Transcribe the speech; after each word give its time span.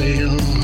fail. 0.00 0.59